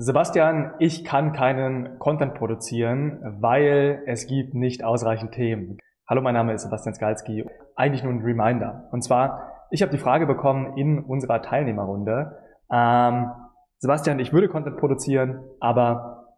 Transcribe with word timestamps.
Sebastian, 0.00 0.74
ich 0.78 1.04
kann 1.04 1.32
keinen 1.32 1.98
Content 1.98 2.34
produzieren, 2.34 3.18
weil 3.40 4.04
es 4.06 4.28
gibt 4.28 4.54
nicht 4.54 4.84
ausreichend 4.84 5.32
Themen. 5.32 5.78
Hallo, 6.08 6.22
mein 6.22 6.34
Name 6.34 6.52
ist 6.52 6.62
Sebastian 6.62 6.94
Skalski. 6.94 7.44
Eigentlich 7.74 8.04
nur 8.04 8.12
ein 8.12 8.22
Reminder. 8.22 8.86
Und 8.92 9.02
zwar, 9.02 9.66
ich 9.72 9.82
habe 9.82 9.90
die 9.90 9.98
Frage 9.98 10.26
bekommen 10.26 10.76
in 10.76 11.00
unserer 11.00 11.42
Teilnehmerrunde. 11.42 12.38
Ähm, 12.70 13.32
Sebastian, 13.78 14.20
ich 14.20 14.32
würde 14.32 14.48
Content 14.48 14.76
produzieren, 14.76 15.42
aber 15.58 16.28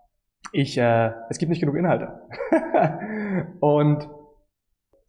ich, 0.53 0.79
äh, 0.79 1.13
es 1.29 1.37
gibt 1.37 1.51
nicht 1.51 1.61
genug 1.61 1.77
Inhalte. 1.77 2.19
Und 3.61 4.09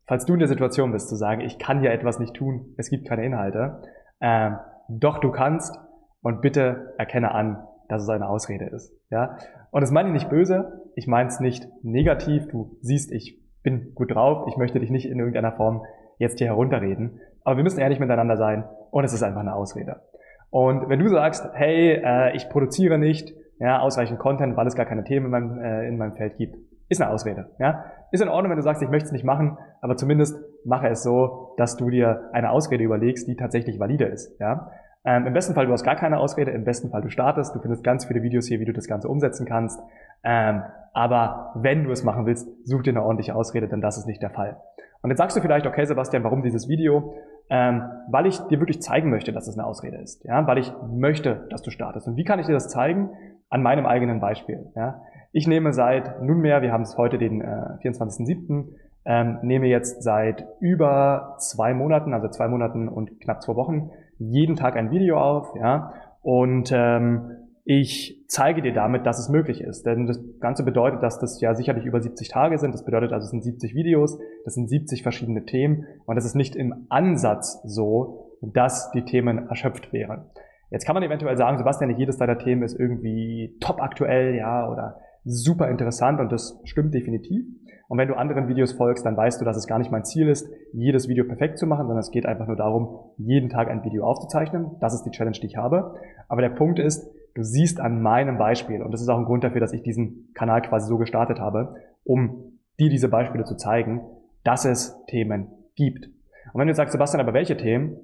falls 0.08 0.26
du 0.26 0.34
in 0.34 0.40
der 0.40 0.50
Situation 0.50 0.92
bist, 0.92 1.08
zu 1.08 1.16
sagen, 1.16 1.40
ich 1.40 1.58
kann 1.58 1.86
ja 1.86 1.92
etwas 1.92 2.20
nicht 2.20 2.34
tun, 2.34 2.76
es 2.78 2.90
gibt 2.90 3.08
keine 3.08 3.24
Inhalte, 3.24 3.82
äh, 4.20 4.52
doch 4.90 5.20
du 5.20 5.32
kannst 5.32 5.80
und 6.22 6.42
bitte 6.42 6.96
erkenne 6.98 7.34
an, 7.34 7.66
dass 7.92 8.04
es 8.04 8.10
eine 8.10 8.30
Ausrede 8.30 8.66
ist. 8.66 8.94
Ja? 9.10 9.38
Und 9.72 9.82
das 9.82 9.92
meine 9.92 10.10
ich 10.10 10.14
nicht 10.14 10.30
böse, 10.30 10.82
ich 10.96 11.08
meine 11.08 11.28
es 11.28 11.40
nicht 11.40 11.68
negativ. 11.84 12.48
Du 12.48 12.78
siehst, 12.82 13.12
ich 13.12 13.40
bin 13.64 13.94
gut 13.94 14.16
drauf, 14.16 14.48
ich 14.48 14.58
möchte 14.58 14.80
dich 14.80 14.90
nicht 14.90 15.06
in 15.06 15.20
irgendeiner 15.20 15.52
Form 15.52 15.84
jetzt 16.18 16.40
hier 16.40 16.48
herunterreden. 16.48 17.20
Aber 17.44 17.58
wir 17.58 17.64
müssen 17.64 17.80
ehrlich 17.80 18.00
miteinander 18.00 18.38
sein 18.38 18.64
und 18.92 19.04
es 19.04 19.14
ist 19.14 19.24
einfach 19.24 19.42
eine 19.42 19.56
Ausrede. 19.56 20.02
Und 20.50 20.90
wenn 20.90 21.00
du 21.00 21.10
sagst, 21.10 21.50
hey, 21.54 22.02
äh, 22.04 22.36
ich 22.36 22.50
produziere 22.50 22.98
nicht 22.98 23.34
ja, 23.60 23.80
ausreichend 23.80 24.20
Content, 24.20 24.56
weil 24.56 24.68
es 24.68 24.76
gar 24.76 24.86
keine 24.86 25.04
Themen 25.04 25.26
in 25.26 25.32
meinem, 25.32 25.60
äh, 25.60 25.88
in 25.88 25.98
meinem 25.98 26.14
Feld 26.14 26.38
gibt, 26.38 26.56
ist 26.90 27.02
eine 27.02 27.12
Ausrede. 27.12 27.50
Ja? 27.60 27.86
Ist 28.12 28.22
in 28.22 28.28
Ordnung, 28.30 28.52
wenn 28.52 28.58
du 28.58 28.64
sagst, 28.64 28.82
ich 28.82 28.90
möchte 28.90 29.08
es 29.08 29.12
nicht 29.12 29.24
machen, 29.24 29.58
aber 29.82 29.96
zumindest 29.98 30.38
mache 30.66 30.88
es 30.88 31.04
so, 31.04 31.54
dass 31.58 31.78
du 31.78 31.90
dir 31.90 32.30
eine 32.34 32.52
Ausrede 32.52 32.84
überlegst, 32.84 33.28
die 33.28 33.36
tatsächlich 33.36 33.80
valide 33.80 34.06
ist. 34.06 34.38
Ja? 34.40 34.72
Ähm, 35.04 35.26
Im 35.26 35.34
besten 35.34 35.56
Fall, 35.56 35.66
du 35.66 35.72
hast 35.72 35.84
gar 35.84 35.96
keine 35.96 36.20
Ausrede, 36.20 36.52
im 36.52 36.64
besten 36.64 36.92
Fall, 36.92 37.02
du 37.02 37.10
startest, 37.10 37.56
du 37.56 37.60
findest 37.60 37.84
ganz 37.84 38.06
viele 38.06 38.22
Videos 38.22 38.48
hier, 38.48 38.60
wie 38.60 38.66
du 38.66 38.74
das 38.74 38.88
Ganze 38.88 39.10
umsetzen 39.10 39.48
kannst. 39.48 39.80
Ähm, 40.24 40.62
aber 40.94 41.54
wenn 41.56 41.84
du 41.84 41.92
es 41.92 42.04
machen 42.04 42.26
willst, 42.26 42.48
such 42.66 42.84
dir 42.84 42.92
eine 42.92 43.04
ordentliche 43.04 43.34
Ausrede, 43.34 43.68
denn 43.68 43.82
das 43.82 43.98
ist 43.98 44.06
nicht 44.06 44.22
der 44.22 44.30
Fall. 44.30 44.58
Und 45.02 45.10
jetzt 45.10 45.18
sagst 45.18 45.36
du 45.36 45.42
vielleicht, 45.42 45.66
okay, 45.66 45.86
Sebastian, 45.86 46.24
warum 46.24 46.44
dieses 46.44 46.70
Video? 46.70 47.16
Ähm, 47.50 47.84
weil 48.10 48.28
ich 48.28 48.40
dir 48.48 48.60
wirklich 48.60 48.82
zeigen 48.82 49.10
möchte, 49.10 49.34
dass 49.34 49.48
es 49.48 49.58
eine 49.58 49.66
Ausrede 49.66 49.98
ist. 49.98 50.24
Ja? 50.24 50.46
Weil 50.46 50.60
ich 50.60 50.72
möchte, 50.92 51.48
dass 51.50 51.64
du 51.64 51.72
startest. 51.72 52.08
Und 52.08 52.16
wie 52.16 52.24
kann 52.24 52.40
ich 52.40 52.46
dir 52.46 52.54
das 52.54 52.70
zeigen? 52.70 53.10
An 53.50 53.64
meinem 53.64 53.86
eigenen 53.86 54.20
Beispiel. 54.20 54.72
Ja? 54.76 55.02
Ich 55.32 55.48
nehme 55.48 55.74
seit 55.74 56.22
nunmehr, 56.22 56.62
wir 56.62 56.72
haben 56.72 56.84
es 56.84 56.98
heute 56.98 57.18
den 57.18 57.42
äh, 57.42 57.78
24.07., 57.84 58.68
ähm, 59.06 59.40
nehme 59.42 59.68
jetzt 59.68 60.04
seit 60.04 60.46
über 60.60 61.36
zwei 61.40 61.74
Monaten, 61.74 62.14
also 62.14 62.28
zwei 62.28 62.48
Monaten 62.48 62.88
und 62.88 63.20
knapp 63.20 63.42
zwei 63.42 63.56
Wochen, 63.56 63.92
jeden 64.20 64.56
Tag 64.56 64.76
ein 64.76 64.92
Video 64.92 65.20
auf, 65.20 65.56
ja, 65.56 65.94
und 66.22 66.72
ähm, 66.74 67.38
ich 67.64 68.24
zeige 68.28 68.62
dir 68.62 68.74
damit, 68.74 69.06
dass 69.06 69.20
es 69.20 69.30
möglich 69.30 69.62
ist. 69.62 69.86
Denn 69.86 70.08
das 70.08 70.20
Ganze 70.40 70.64
bedeutet, 70.64 71.04
dass 71.04 71.20
das 71.20 71.40
ja 71.42 71.54
sicherlich 71.54 71.86
über 71.86 72.02
70 72.02 72.30
Tage 72.30 72.58
sind. 72.58 72.74
Das 72.74 72.84
bedeutet 72.84 73.14
also, 73.14 73.26
es 73.26 73.32
sind 73.32 73.44
70 73.44 73.76
Videos, 73.76 74.18
das 74.46 74.56
sind 74.56 74.68
70 74.68 75.04
verschiedene 75.04 75.46
Themen 75.46 75.86
und 76.06 76.16
das 76.16 76.26
ist 76.26 76.36
nicht 76.36 76.56
im 76.56 76.88
Ansatz 76.90 77.62
so, 77.64 78.32
dass 78.42 78.92
die 78.92 79.04
Themen 79.06 79.48
erschöpft 79.50 79.94
wären. 79.94 80.26
Jetzt 80.72 80.86
kann 80.86 80.96
man 80.96 81.04
eventuell 81.04 81.38
sagen, 81.38 81.58
Sebastian, 81.58 81.90
nicht 81.90 82.00
jedes 82.00 82.18
deiner 82.18 82.38
Themen 82.38 82.64
ist 82.64 82.80
irgendwie 82.80 83.58
top 83.60 83.82
aktuell, 83.82 84.36
ja, 84.36 84.70
oder 84.70 85.00
super 85.24 85.70
interessant 85.70 86.20
und 86.20 86.32
das 86.32 86.60
stimmt 86.64 86.94
definitiv. 86.94 87.46
Und 87.88 87.98
wenn 87.98 88.08
du 88.08 88.16
anderen 88.16 88.48
Videos 88.48 88.72
folgst, 88.72 89.06
dann 89.06 89.18
weißt 89.18 89.42
du, 89.42 89.46
dass 89.46 89.58
es 89.58 89.68
gar 89.68 89.78
nicht 89.78 89.92
mein 89.92 90.06
Ziel 90.06 90.30
ist, 90.30 90.50
jedes 90.72 91.10
Video 91.10 91.26
perfekt 91.26 91.58
zu 91.58 91.68
machen, 91.68 91.88
sondern 91.88 92.00
es 92.00 92.12
geht 92.12 92.26
einfach 92.26 92.48
nur 92.48 92.56
darum, 92.56 93.00
jeden 93.18 93.50
Tag 93.50 93.68
ein 93.68 93.84
Video 93.84 94.06
aufzuzeichnen. 94.06 94.78
Das 94.80 94.94
ist 94.94 95.04
die 95.04 95.12
Challenge, 95.12 95.38
die 95.38 95.48
ich 95.48 95.58
habe. 95.58 95.96
Aber 96.30 96.42
der 96.42 96.52
Punkt 96.52 96.80
ist, 96.80 97.12
du 97.36 97.44
siehst 97.44 97.82
an 97.82 98.02
meinem 98.02 98.38
Beispiel, 98.38 98.82
und 98.82 98.92
das 98.92 99.02
ist 99.02 99.10
auch 99.10 99.18
ein 99.18 99.26
Grund 99.26 99.44
dafür, 99.44 99.60
dass 99.60 99.74
ich 99.74 99.84
diesen 99.84 100.30
Kanal 100.34 100.62
quasi 100.62 100.88
so 100.88 100.98
gestartet 100.98 101.42
habe, 101.42 101.76
um 102.06 102.58
dir 102.80 102.90
diese 102.90 103.10
Beispiele 103.10 103.44
zu 103.44 103.58
zeigen, 103.58 104.02
dass 104.46 104.64
es 104.64 104.98
Themen 105.08 105.48
gibt. 105.76 106.06
Und 106.54 106.62
wenn 106.62 106.68
du 106.68 106.74
sagst, 106.74 106.94
Sebastian, 106.94 107.22
aber 107.22 107.34
welche 107.34 107.58
Themen? 107.58 107.98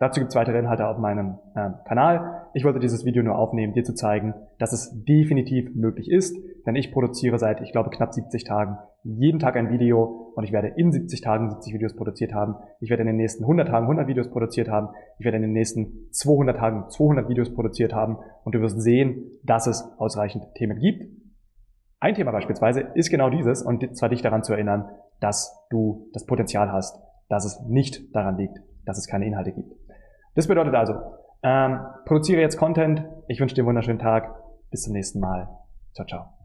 Dazu 0.00 0.20
gibt 0.20 0.32
es 0.32 0.36
weitere 0.36 0.58
Inhalte 0.58 0.88
auf 0.88 0.98
meinem 0.98 1.38
äh, 1.54 1.70
Kanal. 1.86 2.48
Ich 2.52 2.64
wollte 2.64 2.80
dieses 2.80 3.04
Video 3.04 3.22
nur 3.22 3.38
aufnehmen, 3.38 3.72
dir 3.72 3.84
zu 3.84 3.94
zeigen, 3.94 4.34
dass 4.58 4.72
es 4.72 5.04
definitiv 5.04 5.74
möglich 5.74 6.10
ist, 6.10 6.36
denn 6.66 6.74
ich 6.74 6.92
produziere 6.92 7.38
seit, 7.38 7.60
ich 7.60 7.72
glaube, 7.72 7.90
knapp 7.90 8.12
70 8.12 8.44
Tagen 8.44 8.78
jeden 9.04 9.38
Tag 9.38 9.56
ein 9.56 9.70
Video 9.70 10.32
und 10.34 10.44
ich 10.44 10.52
werde 10.52 10.68
in 10.68 10.90
70 10.90 11.20
Tagen 11.20 11.50
70 11.50 11.74
Videos 11.74 11.94
produziert 11.94 12.32
haben. 12.32 12.56
Ich 12.80 12.90
werde 12.90 13.02
in 13.02 13.08
den 13.08 13.16
nächsten 13.16 13.44
100 13.44 13.68
Tagen 13.68 13.84
100 13.84 14.08
Videos 14.08 14.30
produziert 14.30 14.68
haben. 14.68 14.88
Ich 15.18 15.24
werde 15.24 15.36
in 15.36 15.42
den 15.42 15.52
nächsten 15.52 16.10
200 16.10 16.56
Tagen 16.56 16.88
200 16.88 17.28
Videos 17.28 17.54
produziert 17.54 17.92
haben 17.92 18.18
und 18.44 18.54
du 18.54 18.60
wirst 18.60 18.80
sehen, 18.80 19.38
dass 19.42 19.66
es 19.66 19.84
ausreichend 19.98 20.46
Themen 20.54 20.78
gibt. 20.78 21.04
Ein 22.00 22.14
Thema 22.14 22.32
beispielsweise 22.32 22.80
ist 22.94 23.10
genau 23.10 23.30
dieses 23.30 23.62
und 23.62 23.96
zwar 23.96 24.08
dich 24.08 24.22
daran 24.22 24.42
zu 24.42 24.54
erinnern, 24.54 24.88
dass 25.20 25.66
du 25.70 26.10
das 26.12 26.26
Potenzial 26.26 26.72
hast, 26.72 26.98
dass 27.28 27.44
es 27.44 27.60
nicht 27.68 28.14
daran 28.14 28.36
liegt, 28.36 28.58
dass 28.84 28.98
es 28.98 29.06
keine 29.06 29.26
Inhalte 29.26 29.52
gibt. 29.52 29.72
Das 30.34 30.48
bedeutet 30.48 30.74
also, 30.74 30.94
ähm, 31.42 31.80
produziere 32.06 32.40
jetzt 32.40 32.56
Content. 32.56 33.04
Ich 33.28 33.40
wünsche 33.40 33.54
dir 33.54 33.62
einen 33.62 33.68
wunderschönen 33.68 33.98
Tag. 33.98 34.34
Bis 34.70 34.82
zum 34.82 34.92
nächsten 34.92 35.20
Mal. 35.20 35.48
Ciao, 35.94 36.06
ciao. 36.06 36.34